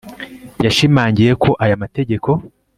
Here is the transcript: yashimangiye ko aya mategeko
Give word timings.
yashimangiye 0.65 1.31
ko 1.43 1.49
aya 1.63 1.81
mategeko 1.83 2.29